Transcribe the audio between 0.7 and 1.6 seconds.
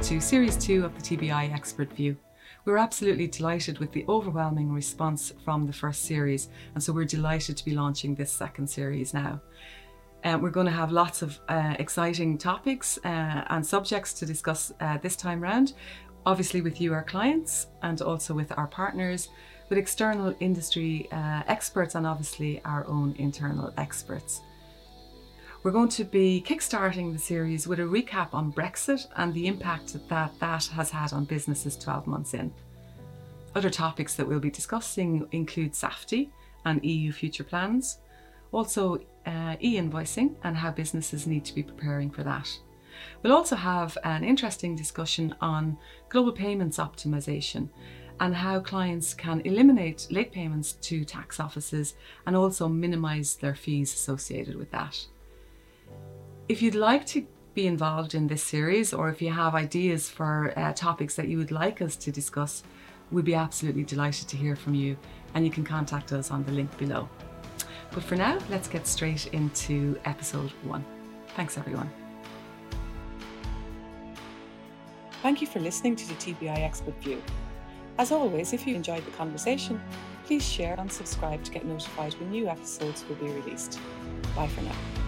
of the TBI